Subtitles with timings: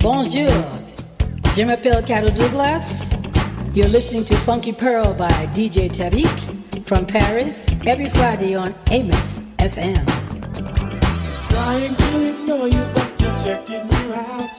[0.00, 0.50] Bonjour,
[1.54, 3.12] je m'appelle Carol Douglas.
[3.74, 10.06] You're listening to Funky Pearl by DJ Tarek from Paris every Friday on Amos FM.
[11.50, 14.58] Trying to ignore you, but still checking you out.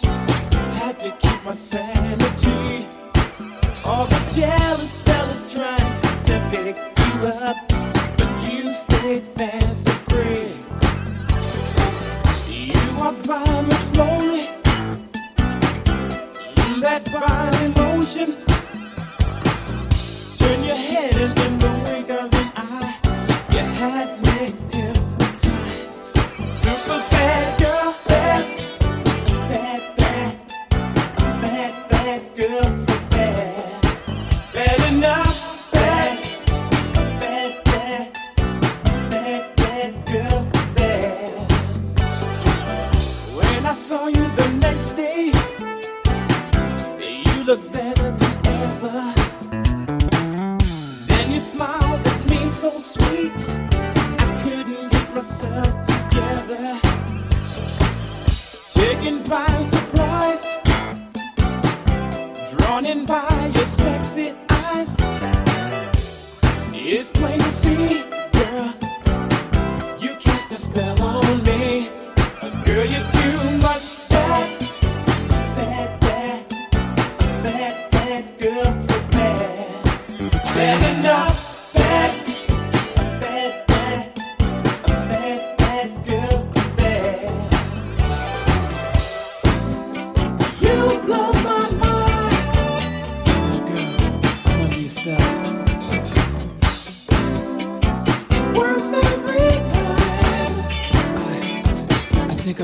[0.76, 2.86] Had to keep my sanity.
[3.84, 7.58] All the jealous fellas trying to pick you up,
[8.18, 9.67] but you stayed there.
[13.08, 14.48] walk by me slowly.
[16.82, 18.36] That body motion.
[20.38, 22.96] Turn your head and in the wink of an eye,
[23.52, 24.17] you had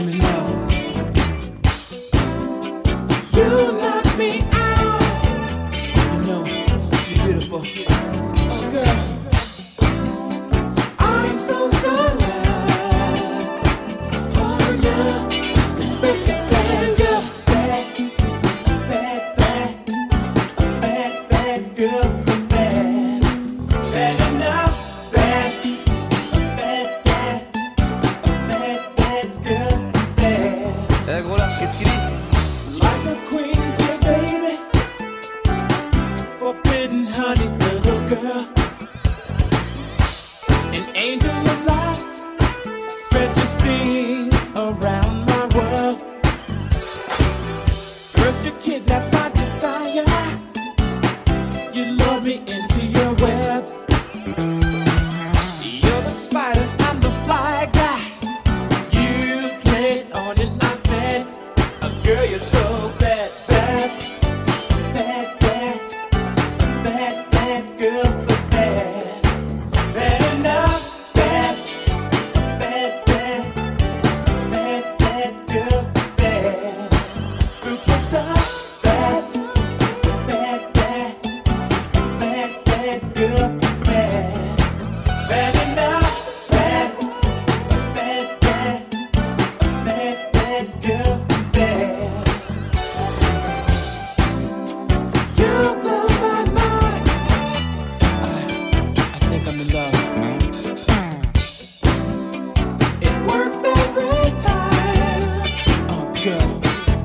[0.06, 0.33] women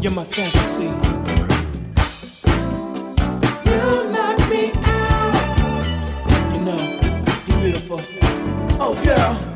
[0.08, 0.84] in my fantasy.
[3.69, 5.84] You knock me out.
[6.52, 6.98] You know,
[7.46, 8.00] you're beautiful.
[8.80, 9.47] Oh, girl.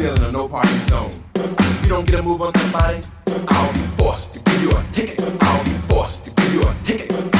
[0.00, 0.20] It's
[4.38, 4.84] give you a
[6.52, 7.37] York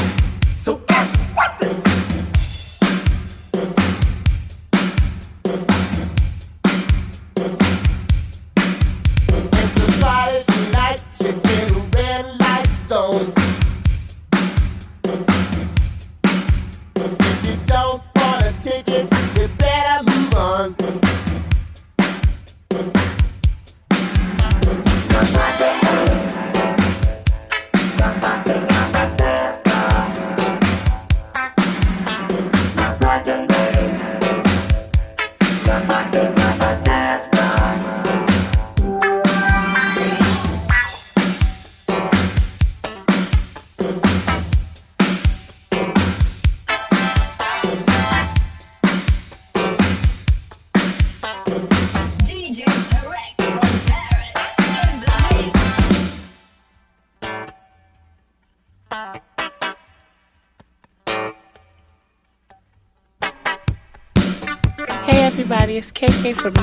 [66.35, 66.58] City,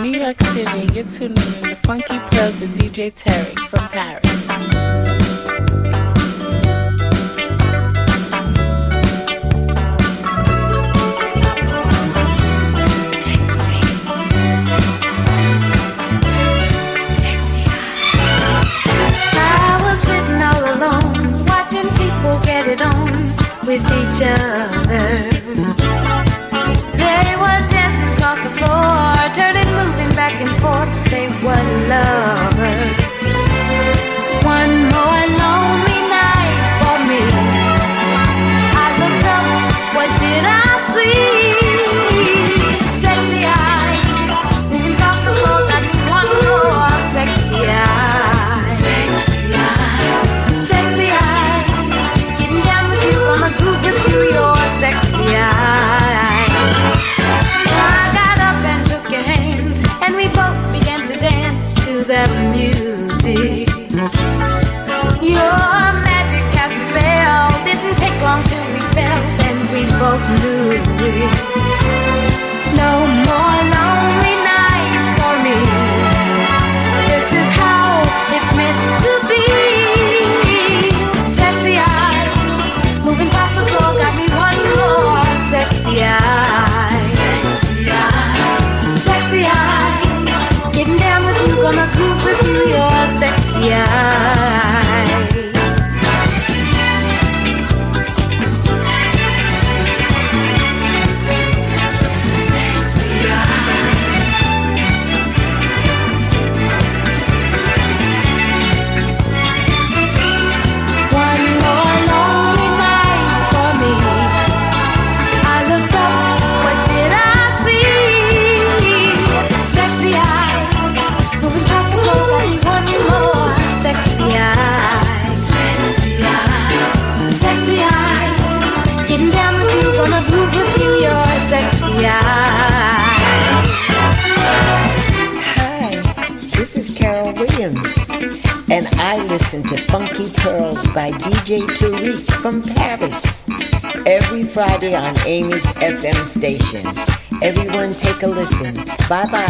[149.08, 149.45] Bata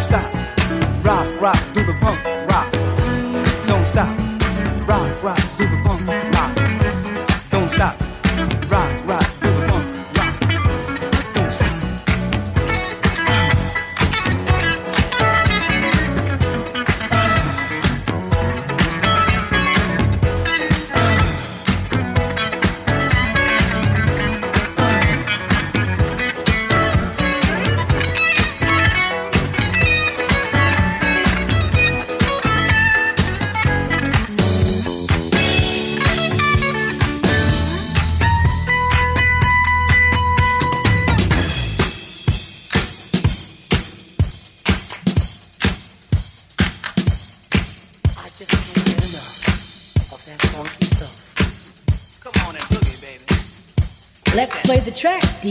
[0.00, 0.32] stop.
[1.04, 1.69] Rock, rock,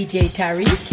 [0.10, 0.89] DJ Tarek.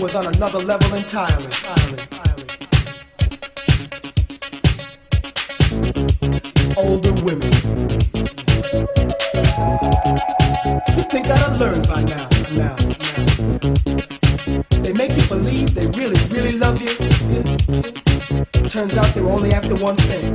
[0.00, 1.50] was on another level entirely.
[6.76, 7.52] Older women.
[10.96, 12.76] You think that I learned by now, now,
[13.58, 14.80] now.
[14.80, 16.94] They make you believe they really, really love you.
[18.70, 20.29] Turns out they're only after one thing.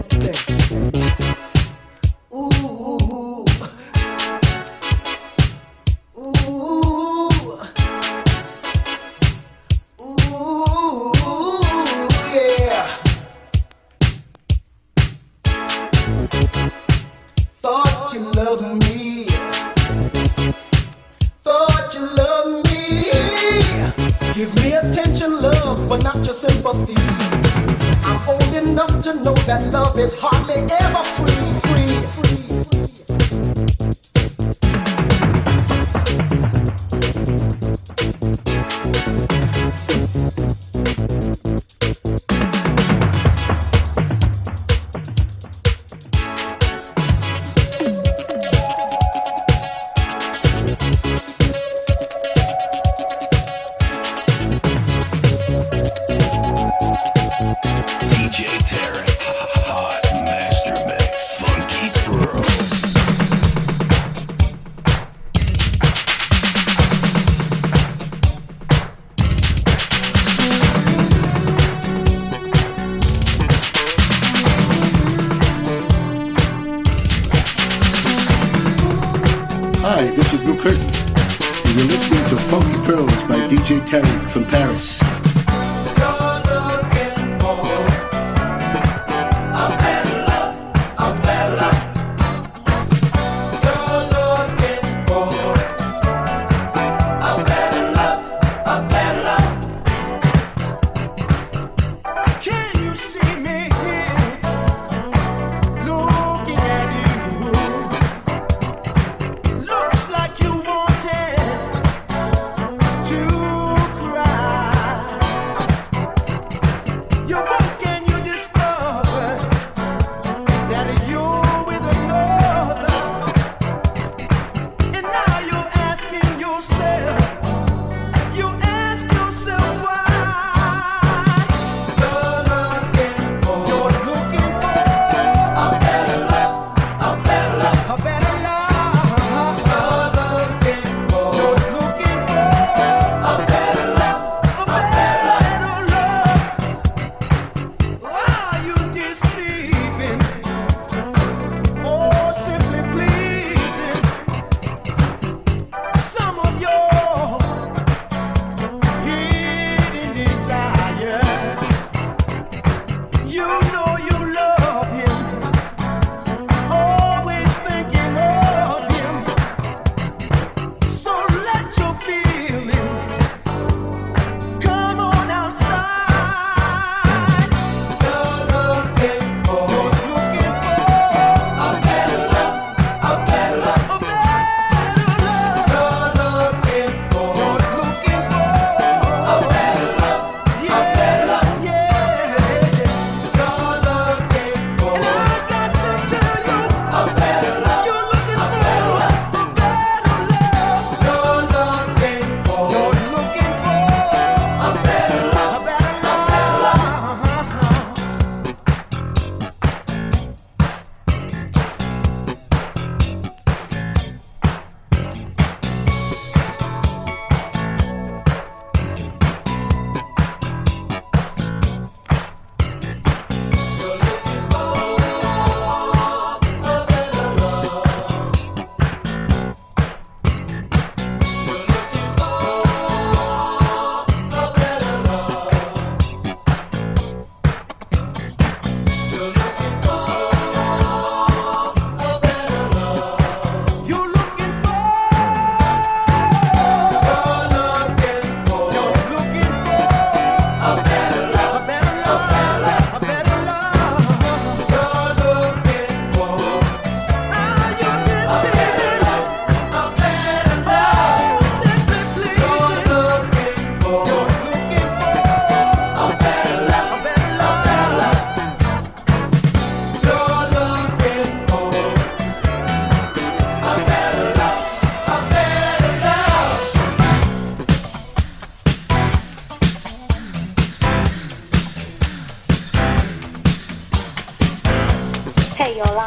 [83.66, 85.05] DJ Tarek from Paris.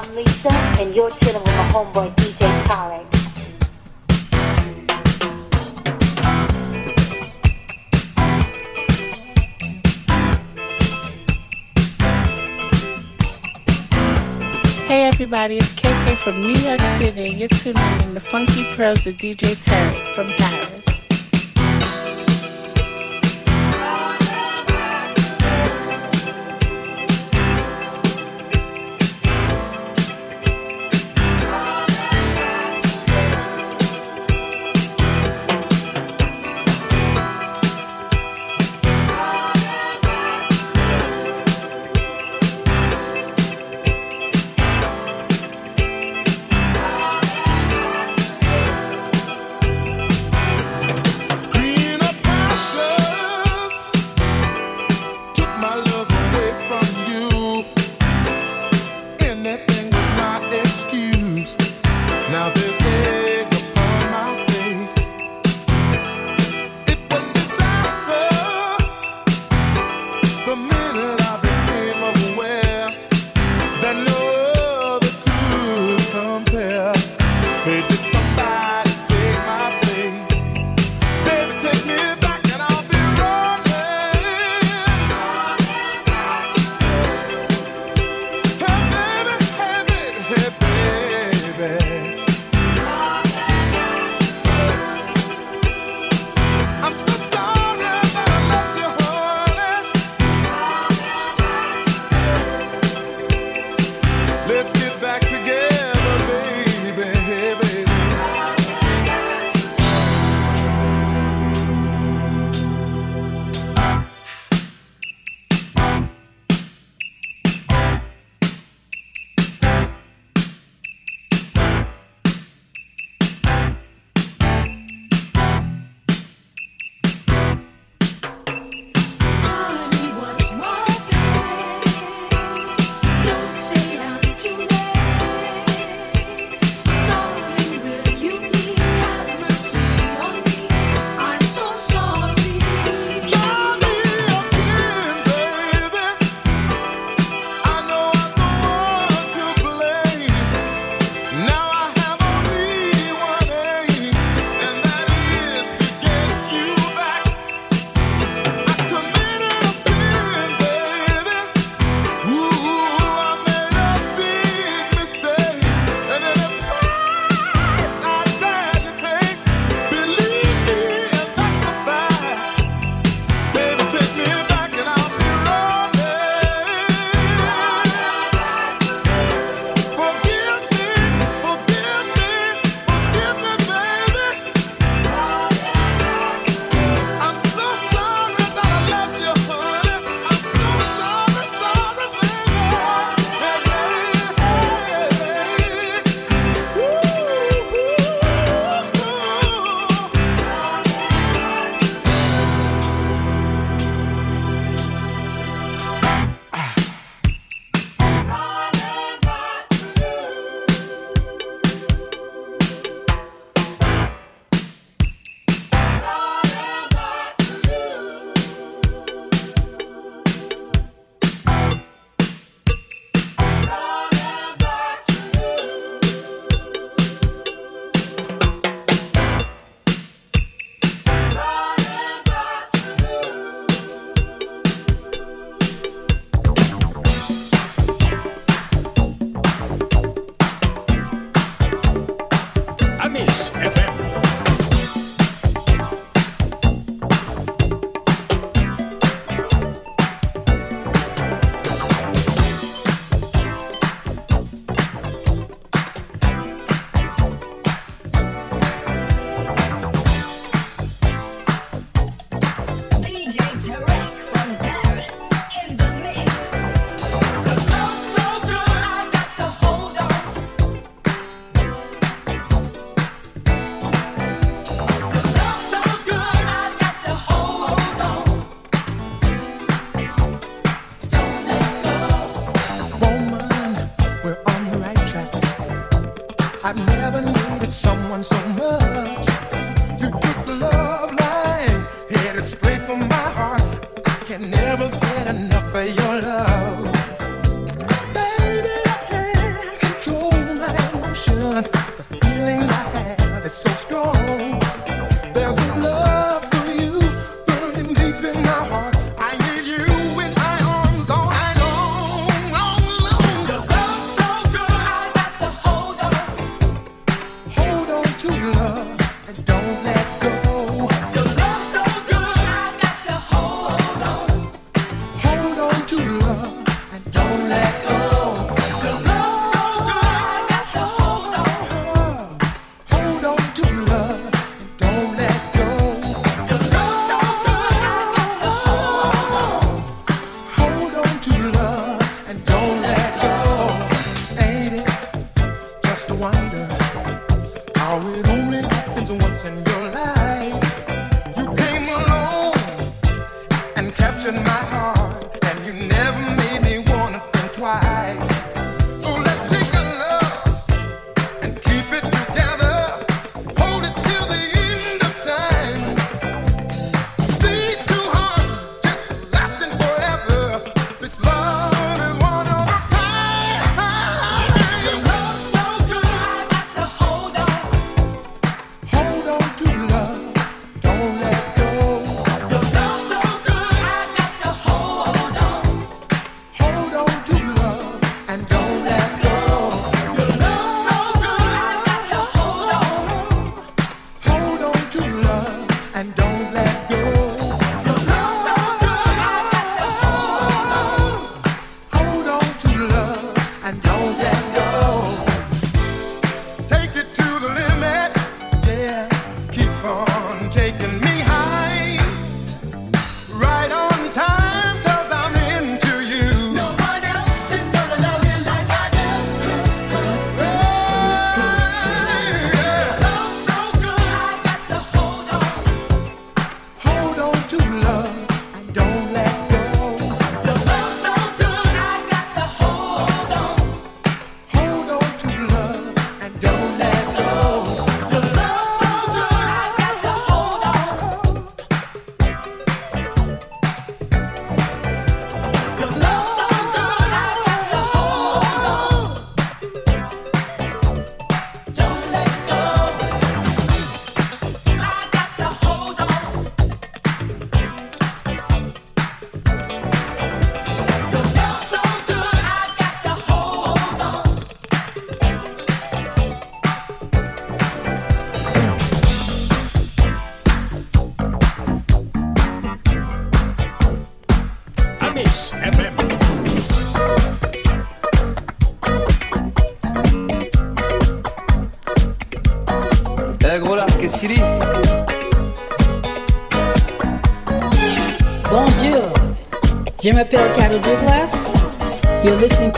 [0.01, 3.05] I'm Lisa, and you're chilling with my homeboy DJ Tarek.
[14.86, 19.18] Hey everybody, it's KK from New York City, you're tuning in the Funky Pearls with
[19.18, 20.88] DJ Tarek from Paris.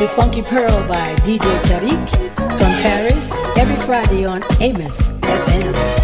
[0.01, 2.09] to Funky Pearl by DJ Tarek
[2.57, 6.00] from Paris every Friday on Amos FM.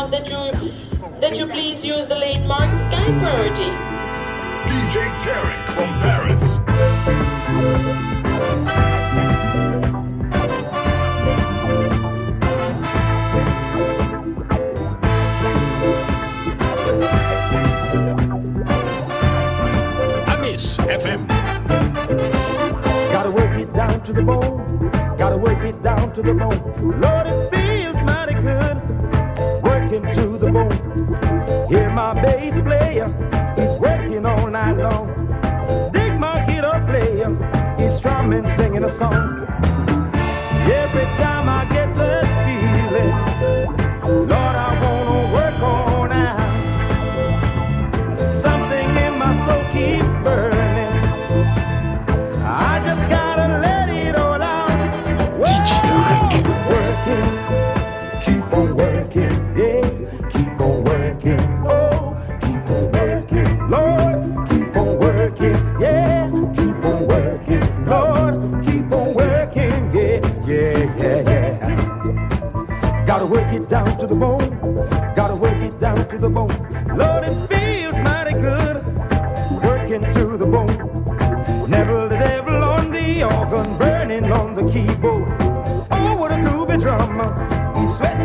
[0.00, 0.72] ask that you
[1.20, 3.70] that you please use the lane marked sky priority.
[4.68, 6.44] DJ Tarek from Paris.
[20.32, 21.20] Amis FM.
[23.12, 24.90] Gotta work it down to the bone.
[25.18, 27.00] Gotta work it down to the bone.
[27.00, 27.59] Lord, it
[38.90, 39.69] song.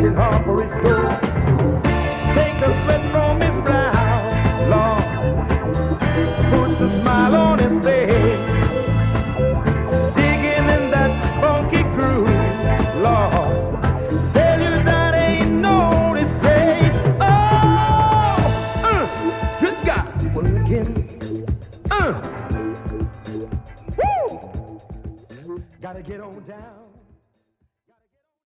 [0.06, 1.75] in hard for its gold.